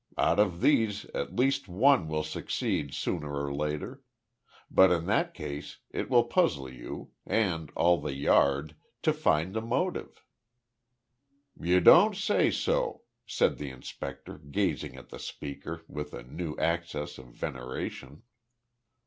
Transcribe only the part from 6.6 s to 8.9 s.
you, and all the Yard,